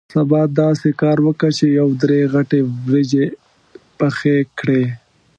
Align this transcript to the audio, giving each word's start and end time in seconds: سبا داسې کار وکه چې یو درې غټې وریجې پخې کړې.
سبا 0.13 0.41
داسې 0.61 0.89
کار 1.01 1.17
وکه 1.27 1.47
چې 1.57 1.65
یو 1.79 1.87
درې 2.03 2.19
غټې 2.33 2.59
وریجې 2.85 3.25
پخې 3.99 4.35
کړې. 4.59 4.83